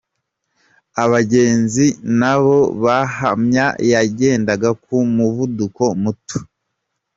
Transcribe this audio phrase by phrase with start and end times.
[1.03, 1.85] Abagenzi
[2.19, 6.39] na bo bahamya yagendaga ku muvuduko muto.